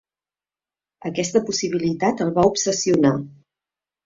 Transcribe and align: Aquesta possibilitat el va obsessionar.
Aquesta 1.09 1.41
possibilitat 1.49 2.25
el 2.27 2.33
va 2.39 2.47
obsessionar. 2.53 3.15